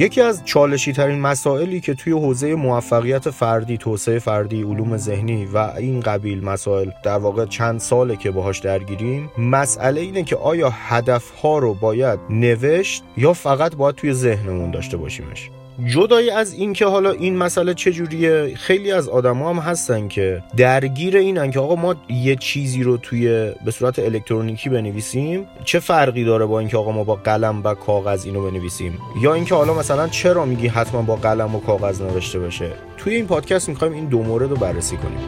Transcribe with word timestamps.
یکی 0.00 0.20
از 0.20 0.44
چالشی 0.44 0.92
ترین 0.92 1.20
مسائلی 1.20 1.80
که 1.80 1.94
توی 1.94 2.12
حوزه 2.12 2.54
موفقیت 2.54 3.30
فردی 3.30 3.78
توسعه 3.78 4.18
فردی 4.18 4.62
علوم 4.62 4.96
ذهنی 4.96 5.46
و 5.46 5.58
این 5.58 6.00
قبیل 6.00 6.44
مسائل 6.44 6.90
در 7.04 7.18
واقع 7.18 7.46
چند 7.46 7.80
ساله 7.80 8.16
که 8.16 8.30
باهاش 8.30 8.58
درگیریم 8.58 9.30
مسئله 9.38 10.00
اینه 10.00 10.22
که 10.22 10.36
آیا 10.36 10.70
هدفها 10.70 11.58
رو 11.58 11.74
باید 11.74 12.20
نوشت 12.30 13.04
یا 13.16 13.32
فقط 13.32 13.76
باید 13.76 13.94
توی 13.94 14.12
ذهنمون 14.12 14.70
داشته 14.70 14.96
باشیمش؟ 14.96 15.50
جدای 15.86 16.30
از 16.30 16.52
اینکه 16.52 16.86
حالا 16.86 17.10
این 17.10 17.36
مسئله 17.36 17.74
چجوریه 17.74 18.54
خیلی 18.54 18.92
از 18.92 19.08
آدما 19.08 19.50
هم 19.50 19.58
هستن 19.58 20.08
که 20.08 20.42
درگیر 20.56 21.16
اینن 21.16 21.50
که 21.50 21.60
آقا 21.60 21.74
ما 21.74 21.94
یه 22.08 22.36
چیزی 22.36 22.82
رو 22.82 22.96
توی 22.96 23.52
به 23.64 23.70
صورت 23.70 23.98
الکترونیکی 23.98 24.68
بنویسیم 24.68 25.46
چه 25.64 25.78
فرقی 25.78 26.24
داره 26.24 26.46
با 26.46 26.58
اینکه 26.58 26.76
آقا 26.76 26.92
ما 26.92 27.04
با 27.04 27.14
قلم 27.14 27.60
و 27.64 27.74
کاغذ 27.74 28.24
اینو 28.24 28.50
بنویسیم؟ 28.50 28.98
یا 29.22 29.34
اینکه 29.34 29.54
حالا 29.54 29.74
مثلا 29.74 30.08
چرا 30.08 30.44
میگی 30.44 30.68
حتما 30.68 31.02
با 31.02 31.16
قلم 31.16 31.54
و 31.54 31.60
کاغذ 31.60 32.02
نوشته 32.02 32.38
بشه 32.38 32.70
توی 32.96 33.14
این 33.14 33.26
پادکست 33.26 33.68
می‌خوایم 33.68 33.92
این 33.92 34.06
دو 34.06 34.22
مورد 34.22 34.50
رو 34.50 34.56
بررسی 34.56 34.96
کنیم. 34.96 35.18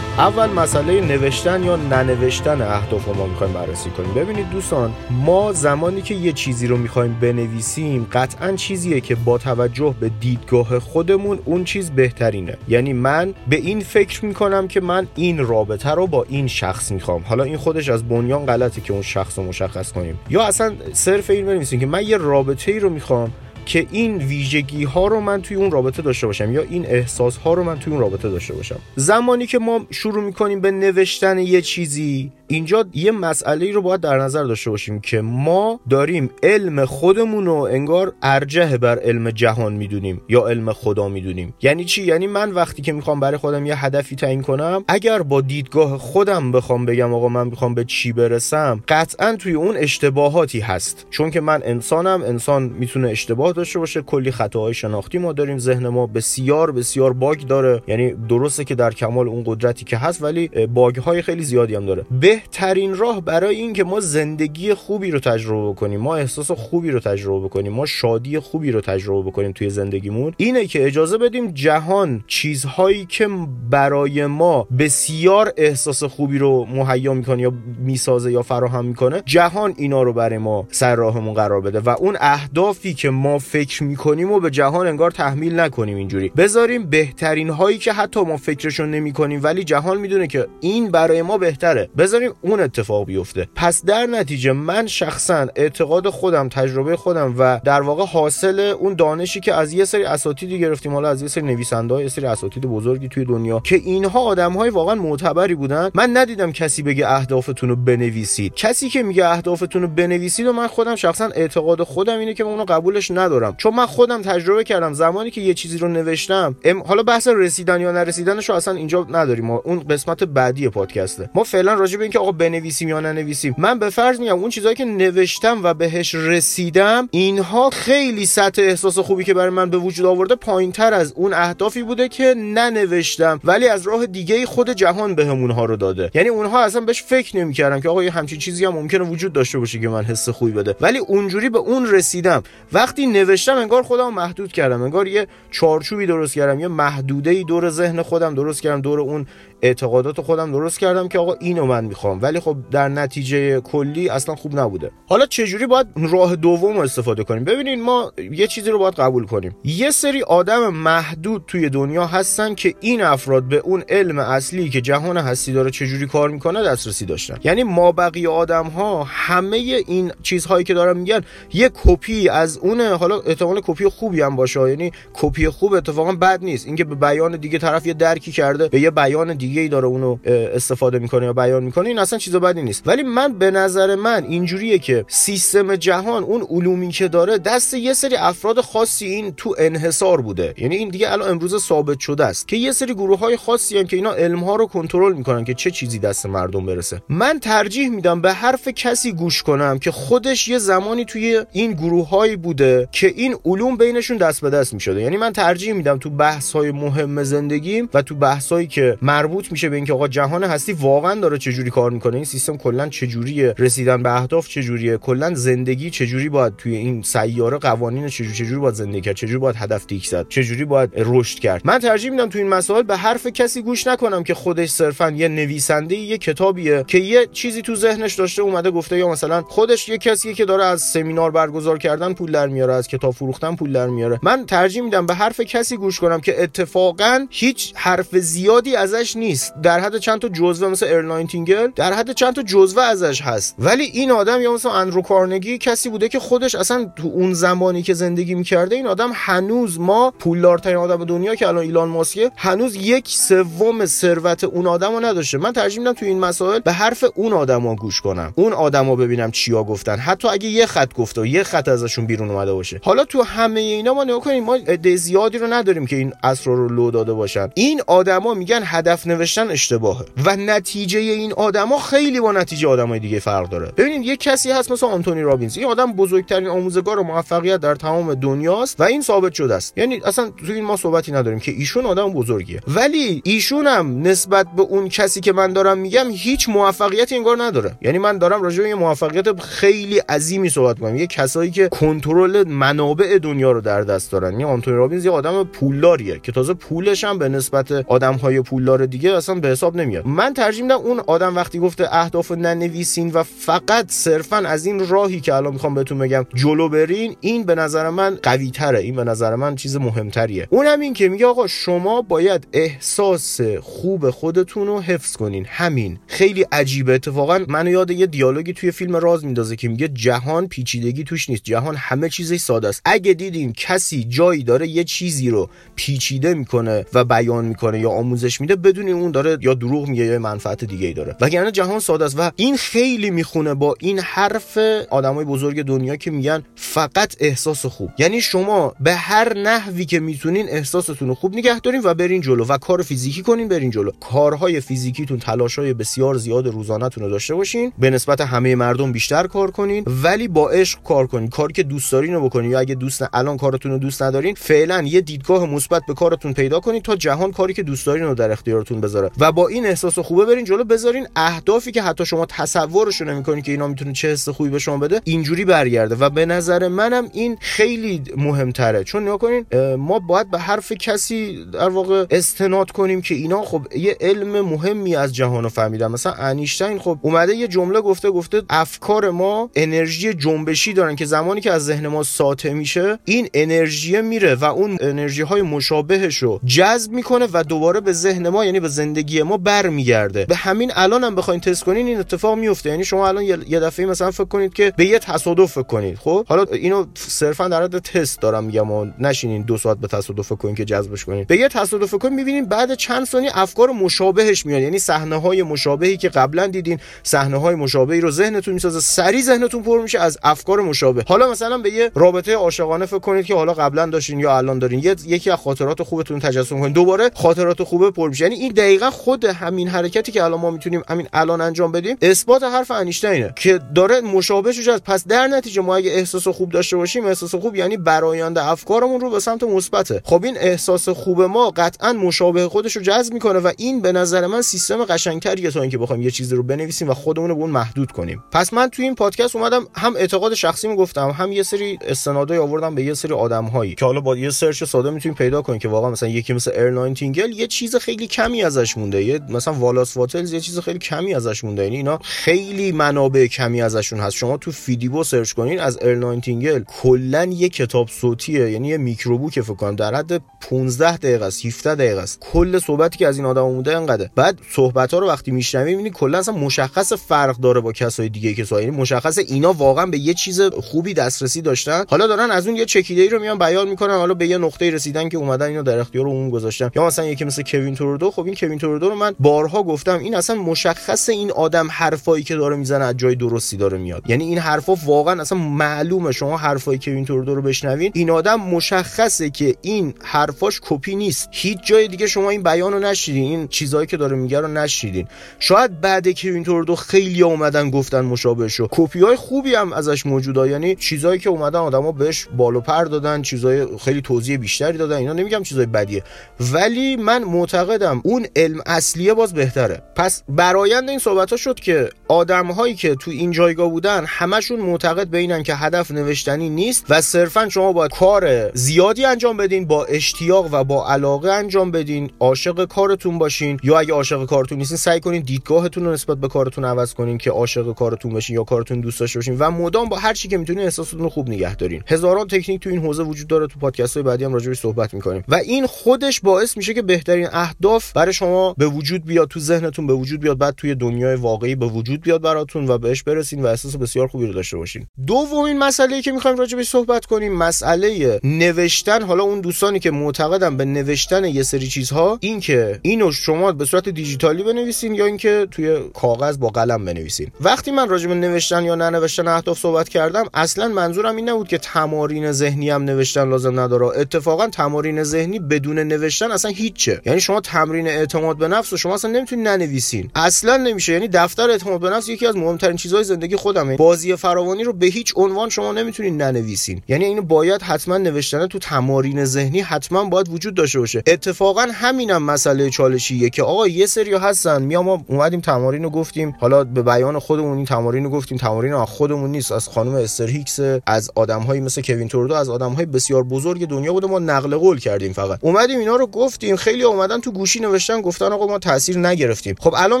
اول 0.18 0.50
مسئله 0.50 1.00
نوشتن 1.00 1.62
یا 1.62 1.76
ننوشتن 1.76 2.62
اهداف 2.62 3.08
ما 3.08 3.26
می‌خوایم 3.26 3.52
بررسی 3.52 3.90
کنیم. 3.90 4.14
ببینید 4.14 4.50
دوستان 4.50 4.92
ما 5.10 5.52
زمانی 5.52 6.02
که 6.02 6.14
یه 6.14 6.32
چیزی 6.32 6.66
رو 6.66 6.76
می‌خوایم 6.76 7.16
بنویسیم 7.20 8.06
قطعا 8.12 8.52
چیزیه 8.52 9.00
که 9.00 9.14
با 9.14 9.38
توجه 9.38 9.94
به 10.00 10.10
دیدگاه 10.20 10.78
خودمون 10.78 11.38
اون 11.44 11.64
چیز 11.64 11.90
بهترینه. 11.90 12.56
یعنی 12.68 12.92
من 12.92 13.34
به 13.48 13.56
این 13.56 13.80
فکر 13.80 14.24
می‌کنم 14.24 14.68
که 14.68 14.80
من 14.80 15.06
این 15.14 15.46
رابطه 15.46 15.90
رو 15.90 16.06
با 16.06 16.26
این 16.28 16.46
شخص 16.46 16.92
می‌خوام. 16.92 17.22
حالا 17.28 17.44
این 17.44 17.56
خودش 17.56 17.88
از 17.88 18.08
بنیان 18.08 18.46
غلطه 18.46 18.80
که 18.80 18.92
اون 18.92 19.02
شخص 19.02 19.38
رو 19.38 19.44
مشخص 19.44 19.92
کنیم. 19.92 20.18
یا 20.30 20.42
اصلا 20.42 20.72
صرف 20.92 21.30
این 21.30 21.46
بنویسیم 21.46 21.80
که 21.80 21.86
من 21.86 22.02
یه 22.02 22.16
رابطه 22.16 22.72
ای 22.72 22.80
رو 22.80 22.90
می‌خوام 22.90 23.32
که 23.68 23.86
این 23.92 24.16
ویژگی 24.16 24.84
ها 24.84 25.06
رو 25.06 25.20
من 25.20 25.42
توی 25.42 25.56
اون 25.56 25.70
رابطه 25.70 26.02
داشته 26.02 26.26
باشم 26.26 26.52
یا 26.52 26.62
این 26.62 26.86
احساس 26.86 27.36
ها 27.36 27.54
رو 27.54 27.64
من 27.64 27.78
توی 27.78 27.92
اون 27.92 28.00
رابطه 28.02 28.28
داشته 28.28 28.54
باشم. 28.54 28.80
زمانی 28.96 29.46
که 29.46 29.58
ما 29.58 29.86
شروع 29.90 30.24
می‌کنیم 30.24 30.60
به 30.60 30.70
نوشتن 30.70 31.38
یه 31.38 31.62
چیزی 31.62 32.32
اینجا 32.50 32.84
یه 32.94 33.12
مسئله 33.12 33.72
رو 33.72 33.82
باید 33.82 34.00
در 34.00 34.18
نظر 34.18 34.44
داشته 34.44 34.70
باشیم 34.70 35.00
که 35.00 35.20
ما 35.20 35.80
داریم 35.90 36.30
علم 36.42 36.84
خودمون 36.84 37.46
رو 37.46 37.54
انگار 37.54 38.12
ارجه 38.22 38.78
بر 38.78 38.98
علم 38.98 39.30
جهان 39.30 39.72
می‌دونیم 39.72 40.20
یا 40.28 40.48
علم 40.48 40.72
خدا 40.72 41.08
می‌دونیم. 41.08 41.54
یعنی 41.62 41.84
چی؟ 41.84 42.02
یعنی 42.02 42.26
من 42.26 42.50
وقتی 42.50 42.82
که 42.82 42.92
می‌خوام 42.92 43.20
برای 43.20 43.36
خودم 43.36 43.66
یه 43.66 43.84
هدفی 43.84 44.16
تعیین 44.16 44.42
کنم 44.42 44.84
اگر 44.88 45.22
با 45.22 45.40
دیدگاه 45.40 45.98
خودم 45.98 46.52
بخوام 46.52 46.86
بگم 46.86 47.14
آقا 47.14 47.28
من 47.28 47.46
می‌خوام 47.46 47.74
به 47.74 47.84
چی 47.84 48.12
برسم 48.12 48.82
قطعا 48.88 49.36
توی 49.36 49.52
اون 49.52 49.76
اشتباهاتی 49.76 50.60
هست. 50.60 51.06
چون 51.10 51.30
که 51.30 51.40
من 51.40 51.60
انسانم 51.64 52.22
انسان 52.22 52.62
می‌تونه 52.62 53.08
اشتباه 53.08 53.52
داشته 53.52 53.78
باشه 53.78 54.02
کلی 54.02 54.30
خطاهای 54.30 54.74
شناختی 54.74 55.18
ما 55.18 55.32
داریم 55.32 55.58
ذهن 55.58 55.88
ما 55.88 56.06
بسیار 56.06 56.72
بسیار 56.72 57.12
باگ 57.12 57.40
داره. 57.40 57.82
یعنی 57.86 58.12
درسته 58.28 58.64
که 58.64 58.74
در 58.74 58.90
کمال 58.90 59.28
اون 59.28 59.42
قدرتی 59.46 59.84
که 59.84 59.96
هست 59.96 60.22
ولی 60.22 60.48
باگ 60.48 60.96
های 60.96 61.22
خیلی 61.22 61.42
زیادی 61.42 61.74
هم 61.74 61.86
داره. 61.86 62.04
بهترین 62.38 62.96
راه 62.96 63.20
برای 63.20 63.56
اینکه 63.56 63.84
ما 63.84 64.00
زندگی 64.00 64.74
خوبی 64.74 65.10
رو 65.10 65.20
تجربه 65.20 65.74
کنیم 65.74 66.00
ما 66.00 66.16
احساس 66.16 66.50
خوبی 66.50 66.90
رو 66.90 67.00
تجربه 67.00 67.48
کنیم 67.48 67.72
ما 67.72 67.86
شادی 67.86 68.38
خوبی 68.38 68.70
رو 68.70 68.80
تجربه 68.80 69.30
بکنیم 69.30 69.52
توی 69.52 69.70
زندگیمون 69.70 70.34
اینه 70.36 70.66
که 70.66 70.86
اجازه 70.86 71.18
بدیم 71.18 71.50
جهان 71.50 72.24
چیزهایی 72.26 73.06
که 73.06 73.28
برای 73.70 74.26
ما 74.26 74.66
بسیار 74.78 75.52
احساس 75.56 76.04
خوبی 76.04 76.38
رو 76.38 76.64
مهیا 76.64 77.14
می‌کنه 77.14 77.42
یا 77.42 77.52
می‌سازه 77.78 78.32
یا 78.32 78.42
فراهم 78.42 78.84
می‌کنه 78.84 79.22
جهان 79.26 79.74
اینا 79.76 80.02
رو 80.02 80.12
برای 80.12 80.38
ما 80.38 80.66
سر 80.70 80.94
راهمون 80.94 81.34
قرار 81.34 81.60
بده 81.60 81.80
و 81.80 81.88
اون 81.88 82.16
اهدافی 82.20 82.94
که 82.94 83.10
ما 83.10 83.38
فکر 83.38 83.84
می‌کنیم 83.84 84.32
و 84.32 84.40
به 84.40 84.50
جهان 84.50 84.86
انگار 84.86 85.10
تحمیل 85.10 85.60
نکنیم 85.60 85.96
اینجوری. 85.96 86.28
بذاریم 86.28 86.86
بهترین 86.86 87.50
هایی 87.50 87.78
که 87.78 87.92
حتی 87.92 88.20
ما 88.20 88.36
فکرشون 88.36 88.90
نمی‌کنیم 88.90 89.40
ولی 89.42 89.64
جهان 89.64 89.98
می‌دونه 89.98 90.26
که 90.26 90.46
این 90.60 90.90
برای 90.90 91.22
ما 91.22 91.38
بهتره. 91.38 91.88
بذاریم 91.98 92.27
اون 92.40 92.60
اتفاق 92.60 93.06
بیفته. 93.06 93.48
پس 93.54 93.84
در 93.84 94.06
نتیجه 94.06 94.52
من 94.52 94.86
شخصا 94.86 95.46
اعتقاد 95.56 96.08
خودم 96.08 96.48
تجربه 96.48 96.96
خودم 96.96 97.34
و 97.38 97.60
در 97.64 97.80
واقع 97.80 98.04
حاصل 98.04 98.60
اون 98.60 98.94
دانشی 98.94 99.40
که 99.40 99.54
از 99.54 99.72
یه 99.72 99.84
سری 99.84 100.04
اساتیدی 100.04 100.58
گرفتیم 100.58 100.92
حالا 100.92 101.08
از 101.08 101.22
یه 101.22 101.28
سری 101.28 101.44
نویسنده 101.44 102.02
یه 102.02 102.08
سری 102.08 102.26
اساتید 102.26 102.62
بزرگی 102.66 103.08
توی 103.08 103.24
دنیا 103.24 103.60
که 103.60 103.76
اینها 103.76 104.20
آدم 104.20 104.52
های 104.52 104.70
واقعا 104.70 104.94
معتبری 104.94 105.54
بودن 105.54 105.90
من 105.94 106.16
ندیدم 106.16 106.52
کسی 106.52 106.82
بگه 106.82 107.08
اهدافتون 107.08 107.68
رو 107.68 107.76
بنویسید. 107.76 108.54
کسی 108.54 108.88
که 108.88 109.02
میگه 109.02 109.26
اهدافتون 109.26 109.82
رو 109.82 109.88
بنویسید 109.88 110.46
و 110.46 110.52
من 110.52 110.66
خودم 110.66 110.96
شخصا 110.96 111.28
اعتقاد 111.34 111.82
خودم 111.82 112.18
اینه 112.18 112.34
که 112.34 112.44
من 112.44 112.50
اونو 112.50 112.64
قبولش 112.64 113.10
ندارم. 113.10 113.54
چون 113.56 113.74
من 113.74 113.86
خودم 113.86 114.22
تجربه 114.22 114.64
کردم 114.64 114.92
زمانی 114.92 115.30
که 115.30 115.40
یه 115.40 115.54
چیزی 115.54 115.78
رو 115.78 115.88
نوشتم 115.88 116.56
حالا 116.86 117.02
بحث 117.02 117.28
رسیدن 117.28 117.80
یا 117.80 117.92
نرسیدنش 117.92 118.48
رو 118.48 118.54
اصلا 118.54 118.74
اینجا 118.74 119.06
نداریم. 119.10 119.50
اون 119.50 119.80
قسمت 119.80 120.24
بعدی 120.24 120.68
پادکسته. 120.68 121.30
ما 121.34 121.44
فعلا 121.44 121.74
راجع 121.74 121.98
به 121.98 122.08
آقا 122.18 122.32
بنویسیم 122.32 122.88
یا 122.88 123.00
ننویسیم. 123.00 123.54
من 123.58 123.78
به 123.78 123.90
فرض 123.90 124.20
میگم 124.20 124.38
اون 124.38 124.50
چیزایی 124.50 124.74
که 124.74 124.84
نوشتم 124.84 125.60
و 125.64 125.74
بهش 125.74 126.14
رسیدم 126.14 127.08
اینها 127.10 127.70
خیلی 127.70 128.26
سطح 128.26 128.62
احساس 128.62 128.98
خوبی 128.98 129.24
که 129.24 129.34
برای 129.34 129.50
من 129.50 129.70
به 129.70 129.76
وجود 129.76 130.06
آورده 130.06 130.34
پایینتر 130.34 130.94
از 130.94 131.12
اون 131.16 131.34
اهدافی 131.34 131.82
بوده 131.82 132.08
که 132.08 132.34
ننوشتم. 132.36 133.40
ولی 133.44 133.68
از 133.68 133.86
راه 133.86 134.06
دیگه 134.06 134.46
خود 134.46 134.70
جهان 134.70 135.14
بهمون 135.14 135.50
ها 135.50 135.64
رو 135.64 135.76
داده. 135.76 136.10
یعنی 136.14 136.28
اونها 136.28 136.64
اصلا 136.64 136.80
بهش 136.80 137.02
فکر 137.02 137.36
نمی‌کردم 137.36 137.80
که 137.80 137.88
آقا 137.88 138.04
یه 138.04 138.10
همچین 138.10 138.38
چیزی 138.38 138.64
هم 138.64 138.72
ممکنه 138.72 139.04
وجود 139.04 139.32
داشته 139.32 139.58
باشه 139.58 139.78
که 139.78 139.88
من 139.88 140.04
حس 140.04 140.28
خوبی 140.28 140.52
بده. 140.52 140.76
ولی 140.80 140.98
اونجوری 140.98 141.48
به 141.48 141.58
اون 141.58 141.90
رسیدم. 141.90 142.42
وقتی 142.72 143.06
نوشتم 143.06 143.56
انگار 143.56 143.82
خودم 143.82 144.14
محدود 144.14 144.52
کردم. 144.52 144.82
انگار 144.82 145.08
یه 145.08 145.26
چارچوبی 145.50 146.06
درست 146.06 146.34
کردم 146.34 146.60
یه 146.60 146.68
محدوده 146.68 147.30
ای 147.30 147.44
دور 147.44 147.70
ذهن 147.70 148.02
خودم 148.02 148.34
درست 148.34 148.62
کردم 148.62 148.80
دور 148.80 149.00
اون 149.00 149.26
اعتقادات 149.62 150.20
خودم 150.20 150.52
درست 150.52 150.78
کردم 150.78 151.08
که 151.08 151.18
آقا 151.18 151.34
اینو 151.40 151.66
من 151.66 151.84
می‌خوام. 151.84 152.22
ولی 152.22 152.40
خب 152.40 152.56
در 152.70 152.88
نتیجه 152.88 153.60
کلی 153.60 154.08
اصلا 154.08 154.34
خوب 154.34 154.58
نبوده. 154.58 154.90
حالا 155.08 155.26
چجوری 155.26 155.66
باید 155.66 155.86
راه 155.96 156.36
دوم 156.36 156.76
رو 156.76 156.80
استفاده 156.80 157.24
کنیم؟ 157.24 157.44
ببینید 157.44 157.78
ما 157.78 158.12
یه 158.32 158.46
چیزی 158.46 158.70
رو 158.70 158.78
باید 158.78 158.94
قبول 158.94 159.26
کنیم. 159.26 159.56
یه 159.64 159.90
سری 159.90 160.22
آدم 160.22 160.68
محدود 160.74 161.44
توی 161.46 161.68
دنیا 161.68 162.06
هستن 162.06 162.54
که 162.54 162.74
این 162.80 163.02
افراد 163.02 163.42
به 163.42 163.56
اون 163.56 163.84
علم 163.88 164.18
اصلی 164.18 164.68
که 164.68 164.80
جهان 164.80 165.16
هستی 165.16 165.52
داره 165.52 165.70
چجوری 165.70 166.06
کار 166.06 166.30
می‌کنه 166.30 166.62
دسترسی 166.62 167.06
داشتن. 167.06 167.38
یعنی 167.44 167.62
ما 167.62 167.92
بقیه 167.92 168.28
آدم 168.28 168.66
ها 168.66 169.04
همه 169.08 169.56
این 169.56 170.12
چیزهایی 170.22 170.64
که 170.64 170.74
دارن 170.74 170.96
میگن 170.96 171.20
یه 171.52 171.70
کپی 171.84 172.28
از 172.28 172.58
اونه 172.58 172.96
حالا 172.96 173.20
احتمال 173.20 173.60
کپی 173.64 173.84
خوبی 173.84 174.20
هم 174.20 174.36
باشه. 174.36 174.60
یعنی 174.60 174.92
کپی 175.14 175.48
خوب 175.48 175.72
اتفاقا 175.72 176.12
بد 176.12 176.44
نیست. 176.44 176.66
اینکه 176.66 176.84
به 176.84 176.94
بیان 176.94 177.36
دیگه 177.36 177.58
طرف 177.58 177.86
یه 177.86 177.94
درکی 177.94 178.32
کرده 178.32 178.68
به 178.68 178.80
یه 178.80 178.90
بیان 178.90 179.34
دیگه 179.34 179.47
ای 179.56 179.68
داره 179.68 179.86
اونو 179.86 180.16
استفاده 180.24 180.98
می‌کنه 180.98 181.26
یا 181.26 181.32
بیان 181.32 181.64
می‌کنه 181.64 181.88
این 181.88 181.98
اصلا 181.98 182.18
چیز 182.18 182.36
بدی 182.36 182.62
نیست. 182.62 182.82
ولی 182.86 183.02
من 183.02 183.32
به 183.32 183.50
نظر 183.50 183.94
من 183.94 184.24
اینجوریه 184.24 184.78
که 184.78 185.04
سیستم 185.08 185.76
جهان 185.76 186.22
اون 186.22 186.46
علومی 186.50 186.88
که 186.88 187.08
داره 187.08 187.38
دست 187.38 187.74
یه 187.74 187.92
سری 187.92 188.16
افراد 188.16 188.60
خاصی 188.60 189.06
این 189.06 189.32
تو 189.36 189.54
انحصار 189.58 190.20
بوده. 190.20 190.54
یعنی 190.58 190.76
این 190.76 190.88
دیگه 190.88 191.12
الان 191.12 191.30
امروز 191.30 191.64
ثابت 191.64 192.00
شده 192.00 192.24
است 192.24 192.48
که 192.48 192.56
یه 192.56 192.72
سری 192.72 192.94
گروه 192.94 193.18
های 193.18 193.36
خاصی 193.36 193.78
هم 193.78 193.86
که 193.86 193.96
اینا 193.96 194.12
علم 194.12 194.38
ها 194.38 194.56
رو 194.56 194.66
کنترل 194.66 195.12
می‌کنن 195.12 195.44
که 195.44 195.54
چه 195.54 195.70
چیزی 195.70 195.98
دست 195.98 196.26
مردم 196.26 196.66
برسه. 196.66 197.02
من 197.08 197.38
ترجیح 197.38 197.88
میدم 197.88 198.20
به 198.20 198.32
حرف 198.32 198.68
کسی 198.68 199.12
گوش 199.12 199.42
کنم 199.42 199.78
که 199.78 199.90
خودش 199.90 200.48
یه 200.48 200.58
زمانی 200.58 201.04
توی 201.04 201.44
این 201.52 201.72
گروه 201.72 202.08
هایی 202.08 202.36
بوده 202.36 202.88
که 202.92 203.06
این 203.06 203.36
علوم 203.44 203.76
بینشون 203.76 204.16
دست 204.16 204.40
به 204.40 204.50
دست 204.50 204.74
می‌شده. 204.74 205.02
یعنی 205.02 205.16
من 205.16 205.32
ترجیح 205.32 205.72
میدم 205.72 205.98
تو 205.98 206.10
بحث 206.10 206.52
های 206.52 206.72
مهم 206.72 207.22
زندگیم 207.24 207.88
و 207.94 208.02
تو 208.02 208.14
بحث 208.14 208.52
هایی 208.52 208.66
که 208.66 208.98
مربوط 209.02 209.37
میشه 209.50 209.68
به 209.68 209.76
اینکه 209.76 209.92
آقا 209.92 210.08
جهان 210.08 210.44
هستی 210.44 210.72
واقعا 210.72 211.14
داره 211.14 211.38
چه 211.38 211.52
جوری 211.52 211.70
کار 211.70 211.90
می‌کنه؟ 211.90 212.16
این 212.16 212.24
سیستم 212.24 212.56
کلا 212.56 212.88
چه 212.88 213.06
جوریه 213.06 213.54
رسیدن 213.58 214.02
به 214.02 214.16
اهداف 214.16 214.48
چه 214.48 214.62
جوریه 214.62 214.96
کلا 214.96 215.34
زندگی 215.34 215.90
چه 215.90 216.06
جوری 216.06 216.28
باید 216.28 216.56
توی 216.56 216.76
این 216.76 217.02
سیاره 217.02 217.58
قوانین 217.58 218.08
چه 218.08 218.24
جوری 218.24 218.56
باید 218.56 218.74
زندگی 218.74 219.00
کرد؟ 219.00 219.14
چه 219.14 219.26
جوری 219.26 219.38
باید 219.38 219.56
هدف 219.56 219.84
تیک 219.84 220.06
زد؟ 220.06 220.26
چه 220.28 220.44
جوری 220.44 220.64
باید 220.64 220.90
رشد 220.96 221.38
کرد؟ 221.38 221.60
من 221.64 221.78
ترجیح 221.78 222.10
میدم 222.10 222.28
تو 222.28 222.38
این 222.38 222.48
مسائل 222.48 222.82
به 222.82 222.96
حرف 222.96 223.26
کسی 223.26 223.62
گوش 223.62 223.86
نکنم 223.86 224.24
که 224.24 224.34
خودش 224.34 224.70
صرفا 224.70 225.10
یه 225.10 225.28
نویسنده 225.28 225.96
یه 225.96 226.18
کتابیه 226.18 226.84
که 226.86 226.98
یه 226.98 227.26
چیزی 227.32 227.62
تو 227.62 227.74
ذهنش 227.76 228.14
داشته 228.14 228.42
اومده 228.42 228.70
گفته 228.70 228.98
یا 228.98 229.08
مثلا 229.08 229.42
خودش 229.42 229.88
یه 229.88 229.98
کسیه 229.98 230.34
که 230.34 230.44
داره 230.44 230.64
از 230.64 230.82
سمینار 230.82 231.30
برگزار 231.30 231.78
کردن 231.78 232.12
پول 232.12 232.32
در 232.32 232.46
میاره 232.46 232.74
از 232.74 232.88
کتاب 232.88 233.14
فروختن 233.14 233.56
پول 233.56 233.72
در 233.72 233.86
میاره. 233.86 234.18
من 234.22 234.46
ترجیح 234.46 234.82
میدم 234.82 235.06
به 235.06 235.14
حرف 235.14 235.40
کسی 235.40 235.76
گوش 235.76 236.00
کنم 236.00 236.20
که 236.20 236.42
اتفاقا 236.42 237.26
هیچ 237.30 237.72
حرف 237.76 238.16
زیادی 238.16 238.76
ازش 238.76 239.16
نیست. 239.16 239.27
نیست. 239.28 239.54
در 239.62 239.80
حد 239.80 239.98
چند 239.98 240.20
تا 240.20 240.28
جزوه 240.28 240.68
مثل 240.68 240.86
ارل 240.86 241.05
نایتینگل 241.05 241.70
در 241.76 241.92
حد 241.92 242.12
چند 242.12 242.34
تا 242.34 242.42
جزوه 242.42 242.82
ازش 242.82 243.22
هست. 243.22 243.54
ولی 243.58 243.84
این 243.84 244.10
آدم 244.10 244.40
یا 244.40 244.52
مثلا 244.52 244.72
اندرو 244.72 245.02
کارنگی 245.02 245.58
کسی 245.58 245.88
بوده 245.88 246.08
که 246.08 246.18
خودش 246.18 246.54
اصلا 246.54 246.90
تو 246.96 247.08
اون 247.08 247.34
زمانی 247.34 247.82
که 247.82 247.94
زندگی 247.94 248.34
می‌کرده 248.34 248.76
این 248.76 248.86
آدم 248.86 249.10
هنوز 249.14 249.80
ما 249.80 250.10
پولدارترین 250.18 250.76
آدم 250.76 251.04
دنیا 251.04 251.34
که 251.34 251.48
الان 251.48 251.62
ایلان 251.62 251.88
ماسکه 251.88 252.30
هنوز 252.36 252.74
یک 252.74 253.08
سوم 253.08 253.86
ثروت 253.86 254.44
اون 254.44 254.66
آدم 254.66 254.92
رو 254.92 255.00
نداشته. 255.00 255.38
من 255.38 255.52
ترجیح 255.52 255.78
میدم 255.78 255.92
تو 255.92 256.06
این 256.06 256.18
مسائل 256.18 256.60
به 256.60 256.72
حرف 256.72 257.04
اون 257.14 257.32
آدما 257.32 257.74
گوش 257.74 258.00
کنم. 258.00 258.32
اون 258.34 258.52
آدما 258.52 258.96
ببینم 258.96 259.30
چیا 259.30 259.64
گفتن. 259.64 259.98
حتی 259.98 260.28
اگه 260.28 260.48
یه 260.48 260.66
خط 260.66 260.94
گفته 260.94 261.20
و 261.20 261.26
یه 261.26 261.42
خط 261.42 261.68
ازشون 261.68 262.06
بیرون 262.06 262.30
اومده 262.30 262.52
باشه. 262.52 262.80
حالا 262.82 263.04
تو 263.04 263.22
همه 263.22 263.60
اینا 263.60 263.94
ما 263.94 264.04
نگاه 264.04 264.20
کنیم 264.20 264.44
ما 264.44 264.54
عده 264.54 264.96
زیادی 264.96 265.38
رو 265.38 265.46
نداریم 265.46 265.86
که 265.86 265.96
این 265.96 266.12
اسرار 266.22 266.56
رو 266.56 266.68
لو 266.68 266.90
داده 266.90 267.12
باشن. 267.12 267.48
این 267.54 267.80
آدما 267.86 268.34
میگن 268.34 268.60
هدف 268.64 269.06
نوشتن 269.18 269.50
اشتباهه. 269.50 270.04
و 270.24 270.36
نتیجه 270.36 270.98
این 270.98 271.32
آدما 271.32 271.78
خیلی 271.78 272.20
با 272.20 272.32
نتیجه 272.32 272.68
آدمای 272.68 273.00
دیگه 273.00 273.18
فرق 273.18 273.48
داره. 273.48 273.72
ببینید 273.76 274.04
یه 274.04 274.16
کسی 274.16 274.50
هست 274.50 274.72
مثل 274.72 274.86
آنتونی 274.86 275.22
رابینز. 275.22 275.58
این 275.58 275.66
آدم 275.66 275.92
بزرگترین 275.92 276.48
آموزگار 276.48 276.98
و 276.98 277.02
موفقیت 277.02 277.60
در 277.60 277.74
تمام 277.74 278.14
دنیاست 278.14 278.80
و 278.80 278.82
این 278.82 279.02
ثابت 279.02 279.34
شده 279.34 279.54
است. 279.54 279.78
یعنی 279.78 280.00
اصلا 280.04 280.30
تو 280.46 280.52
این 280.52 280.64
ما 280.64 280.76
صحبتی 280.76 281.12
نداریم 281.12 281.40
که 281.40 281.52
ایشون 281.52 281.86
آدم 281.86 282.12
بزرگیه. 282.12 282.60
ولی 282.68 283.22
ایشون 283.24 283.66
هم 283.66 284.02
نسبت 284.02 284.46
به 284.56 284.62
اون 284.62 284.88
کسی 284.88 285.20
که 285.20 285.32
من 285.32 285.52
دارم 285.52 285.78
میگم 285.78 286.10
هیچ 286.10 286.48
موفقیتی 286.48 287.16
انگار 287.16 287.42
نداره. 287.42 287.78
یعنی 287.82 287.98
من 287.98 288.18
دارم 288.18 288.42
راجع 288.42 288.62
به 288.62 288.74
موفقیت 288.74 289.40
خیلی 289.40 289.98
عظیمی 289.98 290.48
صحبت 290.48 290.78
کنم 290.78 290.96
یه 290.96 291.06
کسایی 291.06 291.50
که 291.50 291.68
کنترل 291.68 292.48
منابع 292.48 293.18
دنیا 293.18 293.52
رو 293.52 293.60
در 293.60 293.80
دست 293.80 294.12
دارن. 294.12 294.32
یعنی 294.32 294.44
آنتونی 294.44 294.76
رابینز 294.76 295.04
یه 295.04 295.10
آدم 295.10 295.44
پولداریه 295.44 296.20
که 296.22 296.32
تازه 296.32 296.54
پولش 296.54 297.04
هم 297.04 297.18
به 297.18 297.28
نسبت 297.28 297.72
آدمهای 297.72 298.40
پولدار 298.40 298.86
دیگه 298.86 299.07
اصلا 299.16 299.34
به 299.34 299.48
حساب 299.48 299.76
نمیاد. 299.76 300.06
من 300.06 300.34
ترجیح 300.34 300.62
میدم 300.62 300.76
اون 300.76 301.00
آدم 301.06 301.36
وقتی 301.36 301.58
گفته 301.58 301.94
اهداف 301.94 302.30
ننویسین 302.30 303.10
و 303.10 303.22
فقط 303.22 303.90
صرفا 303.90 304.36
از 304.36 304.66
این 304.66 304.88
راهی 304.88 305.20
که 305.20 305.34
الان 305.34 305.52
می‌خوام 305.52 305.74
بهتون 305.74 305.98
بگم 305.98 306.26
جلو 306.34 306.68
برین 306.68 307.16
این 307.20 307.44
به 307.44 307.54
نظر 307.54 307.90
من 307.90 308.18
قوی 308.22 308.50
تره 308.50 308.78
این 308.78 308.96
به 308.96 309.04
نظر 309.04 309.36
من 309.36 309.56
چیز 309.56 309.76
مهمتریه. 309.76 310.46
اونم 310.50 310.80
این 310.80 310.94
که 310.94 311.08
میگه 311.08 311.26
آقا 311.26 311.46
شما 311.46 312.02
باید 312.02 312.46
احساس 312.52 313.40
خوب 313.60 314.10
خودتون 314.10 314.66
رو 314.66 314.80
حفظ 314.80 315.16
کنین. 315.16 315.46
همین. 315.48 315.98
خیلی 316.06 316.46
عجیبه. 316.52 316.94
اتفاقا 316.94 317.40
منو 317.48 317.70
یاد 317.70 317.90
یه 317.90 318.06
دیالوگی 318.06 318.52
توی 318.52 318.70
فیلم 318.70 318.96
راز 318.96 319.24
میندازه 319.24 319.56
که 319.56 319.68
میگه 319.68 319.88
جهان 319.88 320.48
پیچیدگی 320.48 321.04
توش 321.04 321.30
نیست. 321.30 321.44
جهان 321.44 321.76
همه 321.76 322.08
چیزی 322.08 322.38
ساده 322.38 322.68
است. 322.68 322.82
اگه 322.84 323.14
دیدین 323.14 323.52
کسی 323.52 324.04
جایی 324.04 324.42
داره 324.42 324.68
یه 324.68 324.84
چیزی 324.84 325.30
رو 325.30 325.50
پیچیده 325.76 326.34
می‌کنه 326.34 326.86
و 326.94 327.04
بیان 327.04 327.44
می‌کنه 327.44 327.80
یا 327.80 327.90
آموزش 327.90 328.40
میده 328.40 328.56
بدون 328.56 328.88
اون 329.00 329.10
داره 329.10 329.38
یا 329.40 329.54
دروغ 329.54 329.88
میگه 329.88 330.04
یا 330.04 330.18
منفعت 330.18 330.64
دیگه 330.64 330.86
ای 330.86 330.92
داره. 330.92 331.16
وگرنه 331.20 331.50
جهان 331.50 331.80
ساده 331.80 332.04
است 332.04 332.18
و 332.18 332.30
این 332.36 332.56
خیلی 332.56 333.10
می‌خونه 333.10 333.54
با 333.54 333.74
این 333.80 333.98
حرف 333.98 334.58
آدمای 334.90 335.24
بزرگ 335.24 335.62
دنیا 335.62 335.96
که 335.96 336.10
میگن 336.10 336.42
فقط 336.56 337.16
احساس 337.20 337.66
خوب. 337.66 337.90
یعنی 337.98 338.20
شما 338.20 338.74
به 338.80 338.94
هر 338.94 339.38
نحوی 339.38 339.84
که 339.84 340.00
می‌تونین 340.00 340.48
احساستون 340.48 341.08
رو 341.08 341.14
خوب 341.14 341.34
نگه 341.34 341.58
دارین 341.60 341.80
و 341.84 341.94
برین 341.94 342.20
جلو 342.20 342.44
و 342.44 342.58
کار 342.58 342.82
فیزیکی 342.82 343.22
کنین 343.22 343.48
برین 343.48 343.70
جلو. 343.70 343.90
کارهای 344.00 344.60
فیزیکیتون 344.60 345.18
تلاشای 345.18 345.74
بسیار 345.74 346.16
زیاد 346.16 346.46
روزانهتون 346.46 347.04
رو 347.04 347.10
داشته 347.10 347.34
باشین. 347.34 347.72
به 347.78 347.90
نسبت 347.90 348.20
همه 348.20 348.54
مردم 348.54 348.92
بیشتر 348.92 349.26
کار 349.26 349.50
کنین. 349.50 349.84
ولی 349.86 350.28
با 350.28 350.50
عشق 350.50 350.82
کار 350.82 351.06
کنین. 351.06 351.28
کاری 351.28 351.52
که 351.52 351.62
دوست 351.62 351.92
دارین 351.92 352.14
رو 352.14 352.24
بکنین. 352.24 352.50
یا 352.50 352.58
اگه 352.58 352.74
دوست 352.74 353.04
الان 353.12 353.36
کارتون 353.36 353.72
رو 353.72 353.78
دوست 353.78 354.02
ندارین 354.02 354.34
فعلا 354.34 354.82
یه 354.82 355.00
دیدگاه 355.00 355.46
مثبت 355.46 355.82
به 355.88 355.94
کارتون 355.94 356.32
پیدا 356.32 356.60
کنین 356.60 356.82
تا 356.82 356.96
جهان 356.96 357.32
کاری 357.32 357.54
که 357.54 357.62
دوست 357.62 357.86
دارین 357.86 358.04
رو 358.04 358.14
در 358.14 358.30
اختیارتون 358.30 358.80
بذاره. 358.88 359.10
و 359.18 359.32
با 359.32 359.48
این 359.48 359.66
احساس 359.66 359.98
خوبه 359.98 360.24
برین 360.24 360.44
جلو 360.44 360.64
بذارین 360.64 361.06
اهدافی 361.16 361.72
که 361.72 361.82
حتی 361.82 362.06
شما 362.06 362.26
تصورش 362.26 363.00
نمی‌کنین 363.00 363.42
که 363.42 363.52
اینا 363.52 363.68
می‌تونه 363.68 363.92
چه 363.92 364.08
حس 364.08 364.28
خوبی 364.28 364.50
به 364.50 364.58
شما 364.58 364.78
بده 364.78 365.00
اینجوری 365.04 365.44
برگرده. 365.44 365.94
و 365.94 366.10
به 366.10 366.26
نظر 366.26 366.68
منم 366.68 367.08
این 367.12 367.38
خیلی 367.40 368.02
مهمتره. 368.16 368.84
چون 368.84 369.02
نگاه 369.02 369.18
کنین 369.18 369.44
ما 369.74 369.98
باید 369.98 370.30
به 370.30 370.38
حرف 370.38 370.72
کسی 370.72 371.44
در 371.52 371.68
واقع 371.68 372.06
استناد 372.10 372.70
کنیم 372.70 373.00
که 373.00 373.14
اینا 373.14 373.42
خب 373.42 373.66
یه 373.76 373.96
علم 374.00 374.40
مهمی 374.40 374.96
از 374.96 375.14
جهان 375.14 375.42
رو 375.42 375.48
فهمیدن. 375.48 375.86
مثلا 375.86 376.12
انیشتین 376.12 376.78
خب 376.78 376.98
اومده 377.02 377.34
یه 377.34 377.48
جمله 377.48 377.80
گفته 377.80 378.10
گفته 378.10 378.42
افکار 378.50 379.10
ما 379.10 379.50
انرژی 379.54 380.14
جنبشی 380.14 380.72
دارن 380.72 380.96
که 380.96 381.04
زمانی 381.04 381.40
که 381.40 381.52
از 381.52 381.64
ذهن 381.64 381.86
ما 381.86 382.02
ساطع 382.02 382.52
میشه 382.52 382.98
این 383.04 383.28
انرژی 383.34 384.00
میره 384.00 384.34
و 384.34 384.44
اون 384.44 384.78
انرژی 384.80 385.22
های 385.22 385.42
مشابهش 385.42 386.16
رو 386.16 386.40
جذب 386.46 386.92
می‌کنه 386.92 387.28
و 387.32 387.44
دوباره 387.44 387.80
به 387.80 387.92
ذهن 387.92 388.28
ما 388.28 388.44
یعنی 388.44 388.60
زندگی 388.68 389.22
ما 389.22 389.36
برمیگرده. 389.36 390.24
به 390.24 390.36
همین 390.36 390.72
الان 390.74 391.04
هم 391.04 391.14
بخواین 391.14 391.40
تست 391.40 391.64
کنین 391.64 391.86
این 391.86 391.98
اتفاق 391.98 392.38
میفته. 392.38 392.70
یعنی 392.70 392.84
شما 392.84 393.08
الان 393.08 393.24
یه 393.24 393.60
دفعه 393.60 393.86
مثلا 393.86 394.10
فکر 394.10 394.24
کنید 394.24 394.54
که 394.54 394.72
به 394.76 394.84
یه 394.84 394.98
تصادف 394.98 395.52
فکر 395.52 395.62
کنید 395.62 395.98
خب؟ 395.98 396.26
حالا 396.28 396.44
اینو 396.52 396.86
صرفا 396.94 397.48
در 397.48 397.62
حد 397.62 397.78
تست 397.78 398.20
دارم 398.20 398.44
میگم 398.44 398.70
و 398.70 398.86
نشینین 398.98 399.42
دو 399.42 399.58
ساعت 399.58 399.78
به 399.78 399.88
تصادف 399.88 400.26
فکر 400.26 400.34
کنین 400.34 400.54
که 400.54 400.64
جذبش 400.64 401.04
کنین. 401.04 401.24
به 401.28 401.36
یه 401.36 401.48
تصادف 401.48 401.88
فکر 401.88 402.08
می‌بینین 402.08 402.46
بعد 402.46 402.74
چند 402.74 403.06
ثانیه 403.06 403.30
افکار 403.34 403.70
مشابهش 403.70 404.46
میاد. 404.46 404.62
یعنی 404.62 404.78
صحنه 404.78 405.16
های 405.16 405.42
مشابهی 405.42 405.96
که 405.96 406.08
قبلا 406.08 406.46
دیدین 406.46 406.78
صحنه 407.02 407.36
های 407.36 407.54
مشابهی 407.54 408.00
رو 408.00 408.10
ذهنتون 408.10 408.54
می‌سازه 408.54 408.80
سری 408.80 409.22
ذهنتون 409.22 409.62
پر 409.62 409.82
میشه 409.82 409.98
از 409.98 410.18
افکار 410.22 410.60
مشابه. 410.60 411.04
حالا 411.08 411.30
مثلا 411.30 411.58
به 411.58 411.72
یه 411.72 411.90
رابطه 411.94 412.34
عاشقانه 412.34 412.86
فکر 412.86 412.98
کنید 412.98 413.24
که 413.24 413.34
حالا 413.34 413.54
قبلا 413.54 413.86
داشتین 413.86 414.20
یا 414.20 414.36
الان 414.38 414.58
دارین 414.58 414.78
یکی 415.06 415.30
از 415.30 415.38
خاطرات 415.38 415.82
خوبتون 415.82 416.18
تجسم 416.18 416.60
کنید. 416.60 416.72
دوباره 416.72 417.10
خاطرات 417.14 417.62
خوبه 417.62 417.90
پر 417.90 418.08
میشه. 418.08 418.24
یعنی 418.24 418.34
این 418.34 418.52
دقیقا 418.58 418.90
خود 418.90 419.24
همین 419.24 419.68
حرکتی 419.68 420.12
که 420.12 420.24
الان 420.24 420.40
ما 420.40 420.50
می‌تونیم 420.50 420.82
همین 420.88 421.08
الان 421.12 421.40
انجام 421.40 421.72
بدیم 421.72 421.96
اثبات 422.02 422.42
حرف 422.42 422.70
انیشتینه 422.70 423.32
که 423.36 423.60
داره 423.74 424.00
مشابه 424.00 424.52
شده 424.52 424.72
از 424.72 424.82
پس 424.82 425.06
در 425.06 425.26
نتیجه 425.26 425.62
ما 425.62 425.76
اگه 425.76 425.90
احساس 425.90 426.28
خوب 426.28 426.52
داشته 426.52 426.76
باشیم 426.76 427.06
احساس 427.06 427.34
خوب 427.34 427.56
یعنی 427.56 427.76
برآیند 427.76 428.38
افکارمون 428.38 429.00
رو 429.00 429.10
به 429.10 429.20
سمت 429.20 429.42
مثبته. 429.42 430.02
خب 430.04 430.24
این 430.24 430.36
احساس 430.38 430.88
خوب 430.88 431.22
ما 431.22 431.50
قطعا 431.50 431.92
مشابه 431.92 432.48
خودش 432.48 432.76
رو 432.76 432.82
جذب 432.82 433.12
می‌کنه 433.12 433.38
و 433.38 433.52
این 433.58 433.80
به 433.80 433.92
نظر 433.92 434.26
من 434.26 434.42
سیستم 434.42 434.84
قشنگتریه 434.84 435.50
تا 435.50 435.60
اینکه 435.60 435.78
بخوایم 435.78 436.02
یه 436.02 436.10
چیزی 436.10 436.34
رو 436.34 436.42
بنویسیم 436.42 436.90
و 436.90 436.94
خودمون 436.94 437.28
رو 437.28 437.36
به 437.36 437.42
اون 437.42 437.50
محدود 437.50 437.92
کنیم. 437.92 438.24
پس 438.32 438.52
من 438.52 438.68
توی 438.68 438.84
این 438.84 438.94
پادکست 438.94 439.36
اومدم 439.36 439.66
هم 439.74 439.96
اعتقاد 439.96 440.34
شخصی 440.34 440.76
گفتم 440.76 441.10
هم 441.10 441.32
یه 441.32 441.42
سری 441.42 441.78
استنادای 441.82 442.38
آوردم 442.38 442.74
به 442.74 442.82
یه 442.82 442.94
سری 442.94 443.12
آدمهایی 443.12 443.74
که 443.74 443.84
حالا 443.84 444.00
با 444.00 444.16
یه 444.16 444.30
سرچ 444.30 444.64
ساده 444.64 444.90
می‌تونیم 444.90 445.16
پیدا 445.16 445.42
کنیم 445.42 445.58
که 445.58 445.68
واقعا 445.68 445.90
مثلا 445.90 446.08
یکی 446.08 446.32
مثل 446.32 446.50
ارل 446.54 446.94
نایتینگل 446.94 447.32
یه 447.32 447.46
چیز 447.46 447.76
خیلی 447.76 448.06
کمی 448.06 448.42
ازش 448.48 448.76
مونده. 448.76 449.04
یه 449.04 449.20
مثلا 449.28 449.54
والاس 449.54 449.96
واتلز 449.96 450.32
یه 450.32 450.40
چیز 450.40 450.58
خیلی 450.58 450.78
کمی 450.78 451.14
ازش 451.14 451.44
مونده. 451.44 451.62
یعنی 451.62 451.76
اینا 451.76 451.98
خیلی 452.02 452.72
منابع 452.72 453.26
کمی 453.26 453.62
ازشون 453.62 454.00
هست. 454.00 454.16
شما 454.16 454.36
تو 454.36 454.52
فیدیبو 454.52 455.04
search 455.04 455.32
کنین 455.32 455.60
از 455.60 455.78
ارل 455.82 456.20
نایتینگل 456.20 456.62
کلا 456.66 457.24
یه 457.24 457.48
کتاب 457.48 457.88
صوتیه. 457.88 458.50
یعنی 458.50 458.68
یه 458.68 458.76
microbook 458.76 459.40
فکر 459.40 459.54
کنم. 459.54 459.76
در 459.76 459.94
حد 459.94 460.22
15 460.40 460.96
دقیقه 460.96 461.24
است 461.24 461.46
17 461.46 461.74
دقیقه 461.74 462.00
است. 462.00 462.20
کل 462.32 462.58
صحبتی 462.58 462.98
که 462.98 463.06
از 463.06 463.16
این 463.16 463.26
آدم 463.26 463.42
اومده 463.42 463.76
انقدر 463.76 464.08
بعد 464.14 464.38
صحبت 464.50 464.94
ها 464.94 465.00
رو 465.00 465.06
وقتی 465.06 465.30
میشنوی 465.30 465.70
می‌بینی 465.70 465.90
کلا 465.90 466.18
اصلا 466.18 466.34
مشخص 466.34 466.92
فرق 466.92 467.36
داره 467.36 467.60
با 467.60 467.72
کسای 467.72 468.08
دیگه 468.08 468.34
که 468.34 468.46
یعنی 468.50 468.70
مشخص 468.70 469.18
اینا 469.18 469.52
واقعا 469.52 469.86
به 469.86 469.98
یه 469.98 470.14
چیز 470.14 470.40
خوبی 470.40 470.94
دسترسی 470.94 471.42
داشتن. 471.42 471.84
حالا 471.88 472.06
دارن 472.06 472.30
از 472.30 472.46
اون 472.46 472.56
یه 472.56 472.64
چکیده 472.64 473.02
ای 473.02 473.08
رو 473.08 473.20
میان 473.20 473.38
بیان 473.38 473.68
می‌کنن. 473.68 473.94
حالا 473.94 474.14
به 474.14 474.26
یه 474.26 474.38
نقطه 474.38 474.70
رسیدن 474.70 475.08
که 475.08 475.16
اومدن 475.16 475.46
اینو 475.46 475.62
در 475.62 475.78
اختیار 475.78 476.06
عموم 476.06 476.30
گذاشتن. 476.30 476.70
یا 476.76 476.86
مثلا 476.86 477.04
یکی 477.04 477.24
مثل 477.24 477.42
کوین 477.42 477.74
ترودو 477.74 478.10
خب 478.10 478.24
این 478.24 478.34
کوین 478.38 478.58
ترودو 478.58 478.88
رو 478.88 478.94
من 478.94 479.14
بارها 479.20 479.62
گفتم 479.62 479.98
این 479.98 480.16
اصلا 480.16 480.36
مشخص 480.36 481.08
این 481.08 481.30
آدم 481.30 481.68
حرفایی 481.70 482.24
که 482.24 482.36
داره 482.36 482.56
می‌زنه 482.56 482.84
از 482.84 482.96
جای 482.96 483.14
درستی 483.14 483.56
داره 483.56 483.78
میاد. 483.78 484.02
یعنی 484.10 484.24
این 484.24 484.38
حرفا 484.38 484.74
واقعا 484.74 485.20
اصلا 485.20 485.38
معلومه. 485.38 486.12
شما 486.12 486.36
حرفای 486.36 486.78
کوین 486.78 487.04
تورودو 487.04 487.34
رو 487.34 487.42
بشنوین. 487.42 487.92
این 487.94 488.10
آدم 488.10 488.36
مشخصه 488.36 489.30
که 489.30 489.54
این 489.62 489.94
حرفاش 490.02 490.60
کپی 490.68 490.96
نیست. 490.96 491.28
هیچ 491.30 491.58
جای 491.64 491.88
دیگه 491.88 492.06
شما 492.06 492.30
این 492.30 492.42
بیان 492.42 492.72
رو 492.72 492.78
نشیدین. 492.78 493.24
این 493.24 493.48
چیزایی 493.48 493.86
که 493.86 493.96
داره 493.96 494.16
میگه 494.16 494.40
رو 494.40 494.48
نشیدین. 494.48 495.06
شاید 495.38 495.80
بعد 495.80 496.20
کوین 496.20 496.44
تورودو 496.44 496.76
خیلی 496.76 497.22
اومدن 497.22 497.70
گفتن 497.70 498.00
مشابه 498.00 498.48
شو 498.48 498.68
کپی 498.70 499.00
های 499.00 499.16
خوبی 499.16 499.54
هم 499.54 499.72
ازش 499.72 500.06
موجوده. 500.06 500.48
یعنی 500.50 500.76
چیزایی 500.76 501.20
که 501.20 501.30
اومدن 501.30 501.58
آدما 501.58 501.92
بهش 501.92 502.26
بالو 502.36 502.60
پر 502.60 502.84
دادن. 502.84 503.22
چیزای 503.22 503.66
خیلی 503.78 504.02
توضیح 504.02 504.36
بیشتری 504.36 504.78
دادن. 504.78 504.96
اینا 504.96 505.12
نمیگم 505.12 505.42
چیزای 505.42 505.66
بدیه. 505.66 506.02
ولی 506.40 506.96
من 506.96 507.24
معتقدم 507.24 508.00
اون 508.04 508.26
علم 508.36 508.60
اصلیه 508.66 509.14
باز 509.14 509.34
بهتره. 509.34 509.82
پس 509.96 510.22
برایند 510.28 510.90
این 510.90 510.98
صحبت 510.98 511.30
ها 511.30 511.36
شد 511.36 511.60
که 511.60 511.90
آدم 512.08 512.46
هایی 512.46 512.74
که 512.74 512.94
تو 512.94 513.10
این 513.10 513.30
جایگاه 513.30 513.70
بودن 513.70 514.04
همشون 514.06 514.60
معتقد 514.60 515.06
به 515.06 515.18
اینن 515.18 515.42
که 515.42 515.54
هدف 515.54 515.90
نوشتنی 515.90 516.48
نیست 516.48 516.84
و 516.88 517.00
صرفا 517.00 517.48
شما 517.48 517.72
باید 517.72 517.90
کار 517.90 518.50
زیادی 518.54 519.04
انجام 519.04 519.36
بدین 519.36 519.66
با 519.66 519.84
اشتیاق 519.84 520.48
و 520.52 520.64
با 520.64 520.88
علاقه 520.88 521.32
انجام 521.32 521.70
بدین 521.70 522.10
عاشق 522.20 522.64
کارتون 522.64 523.18
باشین. 523.18 523.60
یا 523.62 523.78
اگه 523.78 523.92
عاشق 523.92 524.26
کارتون 524.26 524.58
نیستین 524.58 524.76
سعی 524.76 525.00
کنین 525.00 525.22
دیدگاهتون 525.22 525.84
رو 525.84 525.92
نسبت 525.92 526.18
به 526.18 526.28
کارتون 526.28 526.64
عوض 526.64 526.94
کنین 526.94 527.18
که 527.18 527.30
عاشق 527.30 527.74
کارتون 527.74 528.12
باشین 528.12 528.36
یا 528.36 528.44
کارتون 528.44 528.80
دوست 528.80 529.00
داشته 529.00 529.18
باشین. 529.18 529.36
و 529.38 529.50
مدام 529.50 529.88
با 529.88 529.96
هر 529.96 530.12
چی 530.12 530.28
که 530.28 530.38
می‌تونین 530.38 530.64
احساستون 530.64 531.00
رو 531.00 531.08
خوب 531.08 531.28
نگه 531.28 531.54
دارین. 531.54 531.82
هزاران 531.86 532.26
تکنیک 532.26 532.60
تو 532.60 532.70
این 532.70 532.78
حوزه 532.78 533.02
وجود 533.02 533.28
داره 533.28 533.46
تو 533.46 533.58
پادکست 533.58 533.94
های 533.94 534.02
بعدی 534.02 534.24
هم 534.24 534.34
راجعش 534.34 534.58
صحبت 534.58 534.94
می‌کنیم. 534.94 535.24
و 535.28 535.34
این 535.34 535.66
خودش 535.66 536.20
باعث 536.20 536.56
میشه 536.56 536.74
که 536.74 536.82
بهترین 536.82 537.28
اهداف 537.32 537.92
برای 537.92 538.12
شما 538.18 538.54
به 538.58 538.66
وجود 538.66 539.04
بیاد 539.04 539.28
تو 539.28 539.40
ذهنتون 539.40 539.86
به 539.86 539.94
وجود 539.94 540.20
بیاد 540.20 540.38
بعد 540.38 540.54
توی 540.54 540.74
دنیای 540.74 541.16
واقعی 541.16 541.54
به 541.54 541.66
وجود 541.66 542.00
بیاد 542.00 542.22
براتون 542.22 542.68
و 542.68 542.78
بهش 542.78 543.02
برسین 543.02 543.42
و 543.42 543.46
احساس 543.46 543.76
بسیار 543.76 544.06
خوبی 544.06 544.26
رو 544.26 544.32
داشته 544.32 544.56
باشین. 544.56 544.86
دومین 545.06 545.58
مسئله 545.58 546.02
که 546.02 546.12
می‌خوایم 546.12 546.36
راجع 546.36 546.56
بهش 546.56 546.68
صحبت 546.68 547.06
کنیم 547.06 547.32
مسئله 547.32 548.20
نوشتن. 548.24 549.02
حالا 549.02 549.22
اون 549.22 549.40
دوستانی 549.40 549.78
که 549.78 549.90
معتقدن 549.90 550.56
به 550.56 550.64
نوشتن 550.64 551.24
یه 551.24 551.42
سری 551.42 551.68
چیزها 551.68 552.18
این 552.20 552.40
که 552.40 552.78
اینو 552.82 553.12
شما 553.12 553.52
به 553.52 553.64
صورت 553.64 553.88
دیجیتالی 553.88 554.42
بنویسین 554.42 554.94
یا 554.94 555.06
اینکه 555.06 555.46
توی 555.50 555.78
کاغذ 555.94 556.38
با 556.38 556.48
قلم 556.48 556.84
بنویسین. 556.84 557.30
وقتی 557.40 557.70
من 557.70 557.88
راجع 557.88 558.08
به 558.08 558.14
نوشتن 558.14 558.64
یا 558.64 558.74
ننوشتن 558.74 559.28
اهداف 559.28 559.58
صحبت 559.58 559.88
کردم 559.88 560.24
اصلا 560.34 560.68
منظورم 560.68 561.16
این 561.16 561.28
نبود 561.28 561.48
که 561.48 561.58
تمارین 561.58 562.32
ذهنی 562.32 562.70
هم 562.70 562.82
نوشتن 562.82 563.28
لازم 563.28 563.60
نداره. 563.60 563.86
اتفاقا 563.86 564.48
تمارین 564.48 565.02
ذهنی 565.02 565.38
بدون 565.38 565.78
نوشتن 565.78 566.30
اصلا 566.30 566.50
هیچه. 566.50 567.00
یعنی 567.06 567.20
شما 567.20 567.40
تمرین 567.40 567.88
اعتماد 568.08 568.36
به 568.36 568.48
نفس 568.48 568.72
و 568.72 568.76
شما 568.76 568.94
اصلا 568.94 569.10
نمی‌تونید 569.10 569.48
ننویسین. 569.48 570.10
اصلا 570.14 570.56
نمیشه. 570.56 570.92
یعنی 570.92 571.08
دفتر 571.08 571.50
اعتماد 571.50 571.80
به 571.80 571.90
نفس 571.90 572.08
یکی 572.08 572.26
از 572.26 572.36
مهمترین 572.36 572.76
چیزهای 572.76 573.04
زندگی 573.04 573.36
خودمه. 573.36 573.76
بازی 573.76 574.16
فراوانی 574.16 574.64
رو 574.64 574.72
به 574.72 574.86
هیچ 574.86 575.12
عنوان 575.16 575.48
شما 575.48 575.72
نمی‌تونید 575.72 576.22
ننویسین. 576.22 576.82
یعنی 576.88 577.04
اینو 577.04 577.22
باید 577.22 577.62
حتما 577.62 577.98
نوشتن 577.98 578.46
تو 578.46 578.58
تمارین 578.58 579.24
ذهنی 579.24 579.60
حتما 579.60 580.04
باید 580.04 580.28
وجود 580.28 580.54
داشته 580.54 580.78
باشه. 580.78 581.02
اتفاقا 581.06 581.66
همینم 581.72 582.22
مسئله 582.22 582.70
چالشیه 582.70 583.30
که 583.30 583.42
آقا 583.42 583.68
یه 583.68 583.86
سری 583.86 584.14
هستن. 584.14 584.62
میام 584.62 584.84
ما 584.84 585.04
اومدیم 585.06 585.40
تمارین 585.40 585.82
رو 585.82 585.90
گفتیم. 585.90 586.36
حالا 586.40 586.64
به 586.64 586.82
بیان 586.82 587.18
خودمون 587.18 587.56
این 587.56 587.66
تمارین 587.66 588.04
رو 588.04 588.10
گفتیم. 588.10 588.38
تمارین 588.38 588.72
از 588.72 588.88
خودمون 588.88 589.30
نیست. 589.30 589.52
از 589.52 589.68
خانم 589.68 589.94
استر 589.94 590.26
هیکس 590.26 590.58
از 590.86 591.10
آدمهایی 591.14 591.60
مثل 591.60 591.82
کوین 591.82 592.08
توردو 592.08 592.34
از 592.34 592.48
آدمهای 592.48 592.86
بسیار 592.86 593.22
بزرگ 593.22 593.66
دنیا 593.66 593.92
بوده. 593.92 594.06
ما 594.06 594.18
نقل 594.18 594.56
قول 594.56 594.78
کردیم 594.78 595.12
فقط. 595.12 595.38
اومدیم 595.42 595.78
اینا 595.78 595.96
رو 595.96 596.06
گفتیم. 596.06 596.56
خیلی 596.56 596.82
اومدن 596.82 597.20
تو 597.20 597.32
گوشی 597.32 597.60
نوشتن. 597.60 597.97
گفتن 598.02 598.32
آقا 598.32 598.46
ما 598.46 598.58
تاثیر 598.58 598.98
نگرفتیم. 598.98 599.54
خب 599.60 599.74
الان 599.76 600.00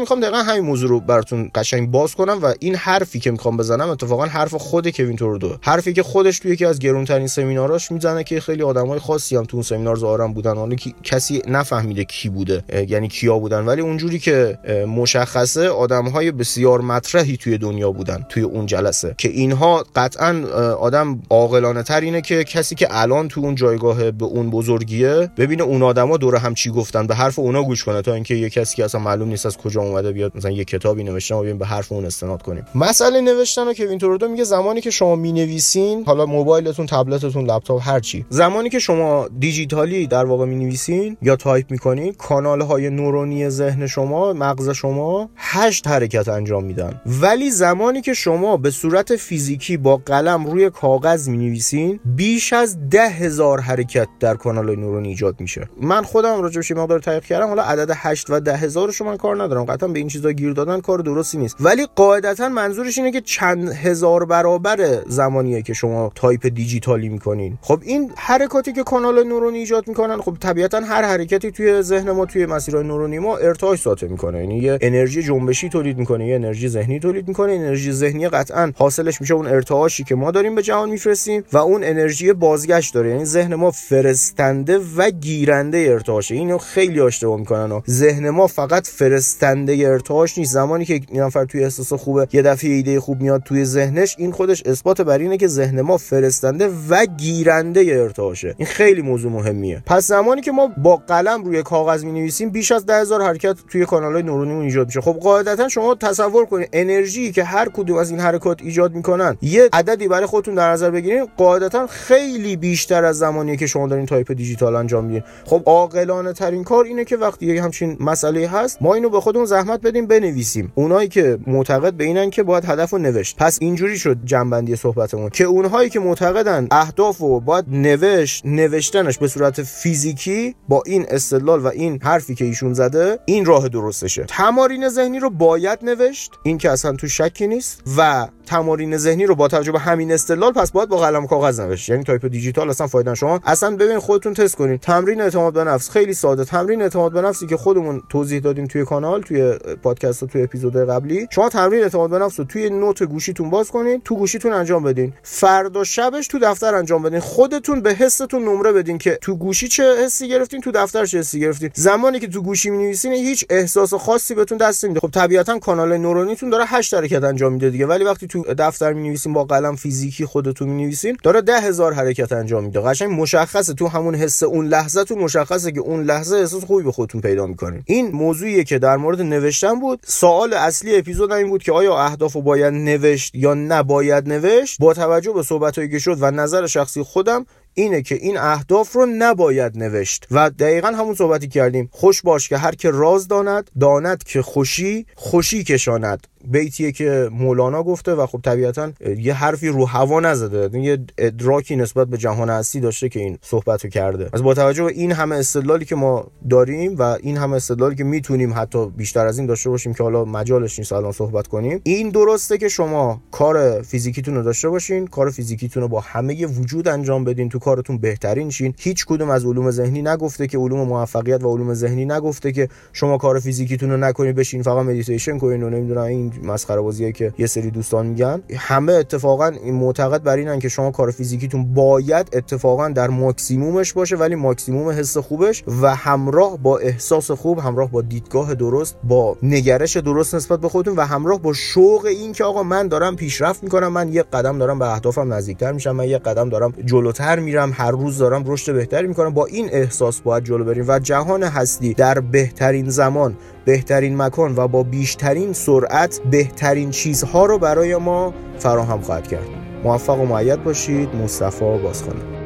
می‌خوام 0.00 0.20
دقیقا 0.20 0.36
همین 0.36 0.64
موضوع 0.64 0.88
رو 0.88 1.00
براتون 1.00 1.50
قشنگ 1.54 1.90
باز 1.90 2.14
کنم 2.14 2.38
و 2.42 2.54
این 2.60 2.74
حرفی 2.74 3.18
که 3.18 3.30
می‌خوام 3.30 3.56
بزنم 3.56 3.88
اتفاقا 3.88 4.24
حرف 4.24 4.54
خود 4.54 4.88
کوین 4.88 5.16
توردو 5.16 5.56
حرفی 5.60 5.92
که 5.92 6.02
خودش 6.02 6.38
توی 6.38 6.50
یکی 6.50 6.64
از 6.64 6.78
گرونترین 6.78 7.26
سمیناراش 7.26 7.92
می‌زنه 7.92 8.24
که 8.24 8.40
خیلی 8.40 8.62
آدمای 8.62 8.98
خاصی 8.98 9.36
هم 9.36 9.44
تو 9.44 9.56
اون 9.56 9.64
سمینار 9.64 9.96
ظاهرا 9.96 10.28
بودن. 10.28 10.56
حالا 10.56 10.76
کسی 11.02 11.42
نفهمیده 11.46 12.04
کی 12.04 12.28
بوده 12.28 12.64
یعنی 12.88 13.08
کیا 13.08 13.38
بودن. 13.38 13.64
ولی 13.64 13.80
اونجوری 13.80 14.18
که 14.18 14.58
مشخصه 14.88 15.68
آدمهای 15.68 16.30
بسیار 16.30 16.80
مطرحی 16.80 17.36
توی 17.36 17.58
دنیا 17.58 17.92
بودن 17.92 18.26
توی 18.28 18.42
اون 18.42 18.66
جلسه. 18.66 19.14
که 19.18 19.28
اینها 19.28 19.84
قطعا 19.96 20.44
آدم 20.80 21.22
عاقلانه 21.30 21.82
تر 21.82 22.20
که 22.20 22.44
کسی 22.44 22.74
که 22.74 22.88
الان 22.90 23.28
تو 23.28 23.40
اون 23.40 23.54
جایگاه 23.54 24.10
به 24.10 24.24
اون 24.24 24.50
بزرگیه 24.50 25.30
ببینه 25.36 25.62
اون 25.62 25.82
آدما 25.82 26.16
دور 26.16 26.36
هم 26.36 26.54
چی 26.54 26.70
گفتن. 26.70 27.06
به 27.06 27.14
حرف 27.14 27.38
اونا 27.38 27.62
کنه 27.84 28.02
تا 28.02 28.14
اینکه 28.14 28.34
یه 28.34 28.50
کسی 28.50 28.76
که 28.76 28.84
اصلا 28.84 29.00
معلوم 29.00 29.28
نیست 29.28 29.46
از 29.46 29.56
کجا 29.56 29.82
اومده 29.82 30.12
بیاد 30.12 30.36
مثلا 30.36 30.50
یه 30.50 30.64
کتابی 30.64 31.04
نوشته 31.04 31.34
و 31.34 31.54
به 31.54 31.66
حرف 31.66 31.92
اون 31.92 32.04
استناد 32.04 32.42
کنیم. 32.42 32.64
مسئله 32.74 33.20
نوشتن 33.20 33.68
و 33.68 33.74
کوین 33.74 33.98
ترودو 33.98 34.28
میگه 34.28 34.44
زمانی 34.44 34.80
که 34.80 34.90
شما 34.90 35.16
می‌نویسین 35.16 36.04
حالا 36.06 36.26
موبایلتون 36.26 36.86
تبلتتون 36.86 37.50
لپتاپ 37.50 37.88
هر 37.88 38.00
چی. 38.00 38.24
زمانی 38.28 38.68
که 38.68 38.78
شما 38.78 39.28
دیجیتالی 39.38 40.06
در 40.06 40.24
واقع 40.24 40.46
می‌نویسین 40.46 41.16
یا 41.22 41.36
تایپ 41.36 41.70
می‌کنین 41.70 42.12
کانال 42.12 42.60
های 42.60 42.90
نورونی 42.90 43.48
ذهن 43.48 43.86
شما 43.86 44.32
مغز 44.32 44.70
شما 44.70 45.30
هشت 45.36 45.86
حرکت 45.86 46.28
انجام 46.28 46.64
میدن. 46.64 47.00
ولی 47.06 47.50
زمانی 47.50 48.00
که 48.00 48.14
شما 48.14 48.56
به 48.56 48.70
صورت 48.70 49.16
فیزیکی 49.16 49.76
با 49.76 49.96
قلم 49.96 50.46
روی 50.46 50.70
کاغذ 50.70 51.28
می‌نویسین 51.28 52.00
بیش 52.04 52.52
از 52.52 52.88
ده 52.90 53.08
هزار 53.08 53.60
حرکت 53.60 54.08
در 54.20 54.34
کانال 54.34 54.76
نورونی 54.76 55.08
ایجاد 55.08 55.40
میشه. 55.40 55.68
من 55.80 56.02
خودم 56.02 56.42
راجبش 56.42 56.70
مقدار 56.70 56.98
تحقیق 56.98 57.24
کردم. 57.24 57.46
حالا 57.48 57.62
عدد 57.68 57.90
8 57.94 58.30
و 58.30 58.40
ده 58.40 58.56
هزار 58.56 58.90
من 59.00 59.16
کار 59.16 59.42
ندارم. 59.42 59.64
قطعا 59.64 59.88
به 59.88 59.98
این 59.98 60.08
چیزا 60.08 60.32
گیر 60.32 60.52
دادن 60.52 60.80
کار 60.80 60.98
درستی 60.98 61.38
نیست. 61.38 61.56
ولی 61.60 61.86
قاعدتا 61.96 62.48
منظورش 62.48 62.98
اینه 62.98 63.12
که 63.12 63.20
چند 63.20 63.68
هزار 63.68 64.24
برابر 64.24 65.02
زمانیه 65.06 65.62
که 65.62 65.72
شما 65.72 66.12
تایپ 66.14 66.46
دیجیتالی 66.46 67.08
می‌کنین. 67.08 67.58
خب 67.62 67.80
این 67.82 68.12
حرکاتی 68.16 68.72
که 68.72 68.82
کانال 68.82 69.24
نورونی 69.24 69.58
ایجاد 69.58 69.88
می‌کنن 69.88 70.20
خب 70.20 70.36
طبیعتا 70.40 70.80
هر 70.80 71.02
حرکتی 71.02 71.50
توی 71.50 71.82
ذهن 71.82 72.10
ما 72.10 72.26
توی 72.26 72.46
مسیرهای 72.46 72.84
نورونی 72.86 73.18
ما 73.18 73.36
ارتعاش 73.36 73.78
ساطع 73.80 74.06
می‌کنه. 74.06 74.40
یعنی 74.40 74.58
یه 74.58 74.78
انرژی 74.80 75.22
جنبشی 75.22 75.68
تولید 75.68 75.98
می‌کنه 75.98 76.26
یه 76.26 76.34
انرژی 76.34 76.68
ذهنی 76.68 77.00
تولید 77.00 77.28
می‌کنه. 77.28 77.52
انرژی 77.52 77.92
ذهنی 77.92 78.28
قطعا 78.28 78.72
حاصلش 78.76 79.20
میشه 79.20 79.34
اون 79.34 79.46
ارتعاشی 79.46 80.04
که 80.04 80.14
ما 80.14 80.30
داریم 80.30 80.54
به 80.54 80.62
جهان 80.62 80.90
میفرستیم 80.90 81.44
و 81.52 81.58
اون 81.58 81.84
انرژی 81.84 82.32
بازگشت 82.32 82.94
داره. 82.94 83.10
یعنی 83.10 83.24
ذهن 83.24 83.54
ما 83.54 83.70
فرستنده 83.70 84.78
و 84.96 85.10
گیرنده 85.10 85.78
ارتعاشه. 85.78 86.34
اینو 86.34 86.58
خیلی 86.58 87.00
اشتباه 87.00 87.36
می‌کنن 87.58 87.76
و 87.76 87.80
ذهن 87.90 88.30
ما 88.30 88.46
فقط 88.46 88.86
فرستنده 88.86 89.72
ارتعاش 89.72 90.38
نیست. 90.38 90.52
زمانی 90.52 90.84
که 90.84 91.00
این 91.10 91.20
نفر 91.20 91.44
توی 91.44 91.64
احساس 91.64 91.92
خوبه 91.92 92.28
یه 92.32 92.42
دفعه 92.42 92.70
ایده 92.70 93.00
خوب 93.00 93.20
میاد 93.20 93.42
توی 93.42 93.64
ذهنش 93.64 94.16
این 94.18 94.32
خودش 94.32 94.62
اثبات 94.66 95.00
بر 95.00 95.18
اینه 95.18 95.36
که 95.36 95.48
ذهن 95.48 95.80
ما 95.80 95.96
فرستنده 95.96 96.70
و 96.88 97.06
گیرنده 97.06 97.80
ارتعاشه. 97.80 98.54
این 98.58 98.66
خیلی 98.66 99.02
موضوع 99.02 99.32
مهمیه. 99.32 99.82
پس 99.86 100.06
زمانی 100.06 100.40
که 100.40 100.52
ما 100.52 100.66
با 100.66 100.96
قلم 100.96 101.44
روی 101.44 101.62
کاغذ 101.62 102.04
می 102.04 102.12
نویسیم 102.12 102.50
بیش 102.50 102.72
از 102.72 102.86
10000 102.86 103.22
حرکت 103.22 103.56
توی 103.70 103.86
کانال‌های 103.86 104.22
نورونیمون 104.22 104.64
ایجاد 104.64 104.86
میشه. 104.86 105.00
خب 105.00 105.12
قاعدتا 105.12 105.68
شما 105.68 105.94
تصور 105.94 106.46
کنید 106.46 106.68
انرژی 106.72 107.32
که 107.32 107.44
هر 107.44 107.68
کدوم 107.68 107.96
از 107.96 108.10
این 108.10 108.20
حرکات 108.20 108.62
ایجاد 108.62 108.94
می‌کنن 108.94 109.36
یه 109.42 109.68
عددی 109.72 110.08
برای 110.08 110.26
خودتون 110.26 110.54
در 110.54 110.70
نظر 110.70 110.90
بگیرید 110.90 111.28
قاعدتا 111.36 111.86
خیلی 111.86 112.56
بیشتر 112.56 113.04
از 113.04 113.18
زمانی 113.18 113.56
که 113.56 113.66
شما 113.66 113.88
دارین 113.88 114.06
تایپ 114.06 114.32
دیجیتال 114.32 114.76
انجام 114.76 115.04
میدین. 115.04 115.22
خب 115.44 115.62
عاقلانه 115.66 116.32
ترین 116.32 116.64
کار 116.64 116.84
اینه 116.84 117.04
که 117.04 117.16
وقتی 117.16 117.47
یه 117.54 117.62
همچین 117.62 117.96
مسئله 118.00 118.48
هست 118.48 118.82
ما 118.82 118.94
اینو 118.94 119.10
به 119.10 119.20
خودمون 119.20 119.46
زحمت 119.46 119.80
بدیم 119.80 120.06
بنویسیم. 120.06 120.72
اونایی 120.74 121.08
که 121.08 121.38
معتقد 121.46 121.94
به 121.94 122.04
اینن 122.04 122.30
که 122.30 122.42
باید 122.42 122.64
هدف 122.64 122.90
رو 122.90 122.98
نوشت. 122.98 123.36
پس 123.36 123.58
اینجوری 123.60 123.98
شد 123.98 124.16
جمع‌بندی 124.24 124.76
صحبتمون. 124.76 125.30
که 125.30 125.44
اونهایی 125.44 125.90
که 125.90 126.00
معتقدن 126.00 126.66
اهداف 126.70 127.18
رو 127.18 127.40
باید 127.40 127.64
نوشت 127.68 128.46
نوشتنش 128.46 129.18
به 129.18 129.28
صورت 129.28 129.62
فیزیکی 129.62 130.54
با 130.68 130.82
این 130.86 131.06
استدلال 131.08 131.60
و 131.60 131.66
این 131.66 131.98
حرفی 132.02 132.34
که 132.34 132.44
ایشون 132.44 132.74
زده 132.74 133.18
این 133.24 133.44
راه 133.44 133.68
درستشه. 133.68 134.24
تمارین 134.28 134.88
ذهنی 134.88 135.18
رو 135.18 135.30
باید 135.30 135.78
نوشت 135.82 136.30
این 136.42 136.58
که 136.58 136.70
اصلا 136.70 136.92
تو 136.92 137.08
شکی 137.08 137.46
نیست 137.46 137.82
و 137.98 138.28
تمارین 138.46 138.96
ذهنی 138.96 139.26
رو 139.26 139.34
با 139.34 139.48
توجه 139.48 139.72
به 139.72 139.78
همین 139.78 140.12
استدلال 140.12 140.52
پس 140.52 140.72
باید 140.72 140.88
با 140.88 140.96
قلم 140.96 141.26
کاغذ 141.26 141.60
نوشت. 141.60 141.88
یعنی 141.88 142.04
تایپ 142.04 142.26
دیجیتال 142.26 142.70
اصلا 142.70 142.86
فایده 142.86 143.14
شما 143.14 143.40
اصلا 143.44 143.76
ببین 143.76 143.98
خودتون 143.98 144.34
تست 144.34 144.56
کنید 144.56 144.80
تمرین 144.80 145.20
اعتماد 145.20 145.52
به 145.54 145.64
نفس 145.64 145.90
خیلی 145.90 146.14
ساده. 146.14 146.44
تمرین 146.44 146.82
اعتماد 146.82 147.12
به 147.12 147.22
نفسی 147.38 147.46
که 147.46 147.56
خودمون 147.56 148.02
توضیح 148.08 148.40
دادیم 148.40 148.66
توی 148.66 148.84
کانال 148.84 149.22
توی 149.22 149.52
پادکست 149.82 150.24
توی 150.24 150.42
اپیزود 150.42 150.76
قبلی 150.76 151.26
شما 151.30 151.48
تمرین 151.48 151.82
اعتماد 151.82 152.10
به 152.10 152.18
نفس 152.18 152.38
رو 152.38 152.44
توی 152.44 152.70
note 152.70 153.02
گوشیتون 153.02 153.50
باز 153.50 153.70
کنید 153.70 154.02
تو 154.04 154.16
گوشیتون 154.16 154.52
انجام 154.52 154.82
بدین. 154.82 155.12
فردا 155.22 155.84
شبش 155.84 156.28
تو 156.28 156.38
دفتر 156.38 156.74
انجام 156.74 157.02
بدین. 157.02 157.20
خودتون 157.20 157.80
به 157.80 157.94
حستون 157.94 158.44
نمره 158.44 158.72
بدین 158.72 158.98
که 158.98 159.18
تو 159.22 159.36
گوشی 159.36 159.68
چه 159.68 160.04
حسی 160.04 160.28
گرفتین 160.28 160.60
تو 160.60 160.70
دفتر 160.70 161.06
چه 161.06 161.18
حسی 161.18 161.40
گرفتین. 161.40 161.70
زمانی 161.74 162.20
که 162.20 162.26
تو 162.26 162.42
گوشی 162.42 162.70
می‌نویسین 162.70 163.12
هیچ 163.12 163.44
احساس 163.50 163.94
خاصی 163.94 164.34
بهتون 164.34 164.58
دست 164.58 164.84
نمیده. 164.84 165.00
خب 165.00 165.10
طبیعتا 165.10 165.58
کانال 165.58 165.96
نورونیتون 165.96 166.50
داره 166.50 166.64
8 166.66 166.94
حرکت 166.94 167.24
انجام 167.24 167.52
میده 167.52 167.70
دیگه. 167.70 167.86
ولی 167.86 168.04
وقتی 168.04 168.26
تو 168.26 168.44
دفتر 168.58 168.92
می‌نویسین 168.92 169.32
با 169.32 169.44
قلم 169.44 169.76
فیزیکی 169.76 170.24
خودتون 170.24 170.68
می‌نویسین 170.68 171.16
داره 171.22 171.40
ده 171.40 171.60
هزار 171.60 171.92
حرکت 171.92 172.32
انجام 172.32 172.64
میده. 172.64 172.80
قشنگ 172.80 173.20
مشخصه. 173.20 173.74
تو 173.74 173.86
همون 173.86 174.14
حس 174.14 174.42
اون 174.42 174.66
لحظه 174.66 175.04
تو 175.04 175.16
مشخصه 175.16 175.72
که 175.72 175.80
اون 175.80 176.02
لحظه 176.02 176.36
احساس 176.36 176.64
خوبی 176.64 176.82
به 176.82 176.92
خودتون 176.92 177.20
پیدا 177.28 177.46
می‌کنین 177.46 177.82
این 177.86 178.10
موضوعیه 178.10 178.64
که 178.64 178.78
در 178.78 178.96
مورد 178.96 179.20
نوشتن 179.22 179.80
بود. 179.80 180.00
سوال 180.06 180.54
اصلی 180.54 180.96
اپیزود 180.96 181.32
این 181.32 181.48
بود 181.48 181.62
که 181.62 181.72
آیا 181.72 181.98
اهداف 181.98 182.32
رو 182.32 182.42
باید 182.42 182.74
نوشت 182.74 183.34
یا 183.34 183.54
نباید 183.54 184.28
نوشت؟ 184.28 184.76
با 184.80 184.94
توجه 184.94 185.32
به 185.32 185.42
صحبتهایی 185.42 185.90
که 185.90 185.98
شد 185.98 186.16
و 186.20 186.30
نظر 186.30 186.66
شخصی 186.66 187.02
خودم 187.02 187.46
اینه 187.78 188.02
که 188.02 188.14
این 188.14 188.38
اهداف 188.38 188.92
رو 188.92 189.06
نباید 189.06 189.78
نوشت. 189.78 190.26
و 190.30 190.50
دقیقا 190.50 190.88
همون 190.88 191.14
صحبتی 191.14 191.48
کردیم. 191.48 191.88
خوش 191.92 192.22
باش 192.22 192.48
که 192.48 192.56
هر 192.56 192.74
که 192.74 192.90
راز 192.90 193.28
داند 193.28 193.70
داند 193.80 194.22
که 194.22 194.42
خوشی 194.42 195.06
خوشی 195.14 195.64
کشاند. 195.64 196.26
بیتیه 196.44 196.92
که 196.92 197.28
مولانا 197.32 197.82
گفته 197.82 198.14
و 198.14 198.26
خب 198.26 198.40
طبیعتا 198.44 198.92
یه 199.18 199.34
حرفی 199.34 199.68
رو 199.68 199.86
هوا 199.86 200.20
نزده. 200.20 200.78
یه 200.78 200.98
ادراکی 201.18 201.76
نسبت 201.76 202.08
به 202.08 202.16
جهان 202.16 202.50
هستی 202.50 202.80
داشته 202.80 203.08
که 203.08 203.20
این 203.20 203.38
صحبت 203.42 203.84
رو 203.84 203.90
کرده. 203.90 204.30
از 204.32 204.42
با 204.42 204.54
توجه 204.54 204.84
به 204.84 204.92
این 204.92 205.12
همه 205.12 205.36
استدلالی 205.36 205.84
که 205.84 205.94
ما 205.94 206.26
داریم 206.50 206.96
و 206.98 207.02
این 207.02 207.36
همه 207.36 207.56
استدلالی 207.56 207.94
که 207.94 208.04
می‌تونیم 208.04 208.54
حتی 208.54 208.86
بیشتر 208.86 209.26
از 209.26 209.38
این 209.38 209.46
داشته 209.46 209.70
باشیم 209.70 209.94
که 209.94 210.02
حالا 210.02 210.24
مجالش 210.24 210.78
نیست 210.78 210.92
الان 210.92 211.12
صحبت 211.12 211.46
کنیم 211.46 211.80
این 211.84 212.10
درسته 212.10 212.58
که 212.58 212.68
شما 212.68 213.20
کار 213.30 213.82
فیزیکیتون 213.82 214.34
رو 214.34 214.42
داشته 214.42 214.68
باشین 214.68 215.06
کار 215.06 215.30
فیزیکیتون 215.30 215.82
رو 215.82 215.88
با 215.88 216.00
همه 216.00 216.46
وجود 216.46 216.88
انجام 216.88 217.24
بدین 217.24 217.48
تو 217.48 217.58
کارتون 217.68 217.98
بهترین 217.98 218.50
شین 218.50 218.74
هیچ 218.78 219.06
کدوم 219.06 219.30
از 219.30 219.44
علوم 219.44 219.70
ذهنی 219.70 220.02
نگفته 220.02 220.46
که 220.46 220.58
علوم 220.58 220.88
موفقیت 220.88 221.44
و 221.44 221.56
علوم 221.56 221.74
ذهنی 221.74 222.04
نگفته 222.04 222.52
که 222.52 222.68
شما 222.92 223.18
کار 223.18 223.38
فیزیکیتون 223.38 223.90
رو 223.90 223.96
نکنید 223.96 224.36
بشین 224.36 224.62
فقط 224.62 224.86
مدیتیشن 224.86 225.38
کنین 225.38 225.62
و 225.62 225.70
نمی‌دونم 225.70 226.02
این 226.02 226.32
مسخره 226.42 226.80
بازیه 226.80 227.12
که 227.12 227.32
یه 227.38 227.46
سری 227.46 227.70
دوستان 227.70 228.06
میگن. 228.06 228.42
همه 228.56 228.92
اتفاقا 228.92 229.52
معتقد 229.72 230.22
بر 230.22 230.36
اینن 230.36 230.58
که 230.58 230.68
شما 230.68 230.90
کار 230.90 231.10
فیزیکیتون 231.10 231.74
باید 231.74 232.28
اتفاقا 232.32 232.88
در 232.88 233.08
ماکسیمومش 233.08 233.92
باشه 233.92 234.16
ولی 234.16 234.34
ماکسیموم 234.34 234.88
حس 234.88 235.16
خوبش 235.16 235.64
و 235.82 235.94
همراه 235.94 236.58
با 236.58 236.78
احساس 236.78 237.30
خوب 237.30 237.58
همراه 237.58 237.90
با 237.90 238.02
دیدگاه 238.02 238.54
درست 238.54 238.96
با 239.04 239.36
نگرش 239.42 239.96
درست 239.96 240.34
نسبت 240.34 240.60
به 240.60 240.68
خودتون 240.68 240.96
و 240.96 241.00
همراه 241.00 241.42
با 241.42 241.52
شوق 241.52 242.06
این 242.06 242.32
که 242.32 242.44
آقا 242.44 242.62
من 242.62 242.88
دارم 242.88 243.16
پیشرفت 243.16 243.62
می‌کنم 243.62 243.88
من 243.88 244.12
یه 244.12 244.22
قدم 244.22 244.58
دارم 244.58 244.78
به 244.78 244.92
اهدافم 244.92 245.32
نزدیکتر 245.32 245.72
میشم 245.72 245.92
من 245.92 246.08
یه 246.08 246.18
قدم 246.18 246.48
دارم 246.48 246.72
جلوتر 246.84 247.38
میرم. 247.38 247.57
هر 247.58 247.90
روز 247.90 248.18
دارم 248.18 248.42
رشد 248.46 248.74
بهتری 248.74 249.08
می‌کنم. 249.08 249.30
با 249.30 249.46
این 249.46 249.68
احساس 249.72 250.20
باید 250.20 250.44
جلو 250.44 250.64
بریم 250.64 250.84
و 250.88 250.98
جهان 250.98 251.42
هستی 251.42 251.94
در 251.94 252.20
بهترین 252.20 252.88
زمان 252.88 253.36
بهترین 253.64 254.16
مکان 254.16 254.54
و 254.56 254.68
با 254.68 254.82
بیشترین 254.82 255.52
سرعت 255.52 256.20
بهترین 256.30 256.90
چیزها 256.90 257.46
رو 257.46 257.58
برای 257.58 257.96
ما 257.96 258.34
فراهم 258.58 259.00
خواهد 259.00 259.28
کرد. 259.28 259.46
موفق 259.84 260.20
و 260.20 260.26
معید 260.26 260.64
باشید. 260.64 261.14
مصطفی 261.14 261.78
بازخانه 261.78 262.37